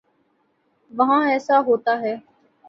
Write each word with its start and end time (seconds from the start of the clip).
وہاں 0.91 1.21
ایسا 1.29 1.59
ہوتا 1.67 1.99
ہے۔ 2.01 2.15